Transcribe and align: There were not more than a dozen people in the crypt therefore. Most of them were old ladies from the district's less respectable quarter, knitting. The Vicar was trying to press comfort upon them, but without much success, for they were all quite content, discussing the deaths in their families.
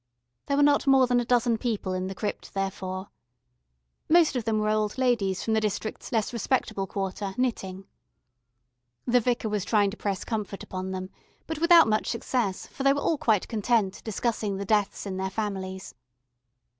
There 0.47 0.57
were 0.57 0.63
not 0.63 0.87
more 0.87 1.05
than 1.05 1.19
a 1.19 1.25
dozen 1.25 1.59
people 1.59 1.93
in 1.93 2.07
the 2.07 2.15
crypt 2.15 2.55
therefore. 2.55 3.09
Most 4.09 4.35
of 4.35 4.45
them 4.45 4.57
were 4.57 4.69
old 4.69 4.97
ladies 4.97 5.43
from 5.43 5.53
the 5.53 5.61
district's 5.61 6.11
less 6.11 6.33
respectable 6.33 6.87
quarter, 6.87 7.35
knitting. 7.37 7.85
The 9.05 9.19
Vicar 9.19 9.47
was 9.49 9.63
trying 9.63 9.91
to 9.91 9.97
press 9.97 10.25
comfort 10.25 10.63
upon 10.63 10.89
them, 10.89 11.11
but 11.45 11.59
without 11.61 11.87
much 11.87 12.07
success, 12.07 12.65
for 12.65 12.81
they 12.81 12.93
were 12.93 12.99
all 13.01 13.19
quite 13.19 13.47
content, 13.47 14.03
discussing 14.03 14.57
the 14.57 14.65
deaths 14.65 15.05
in 15.05 15.17
their 15.17 15.29
families. 15.29 15.93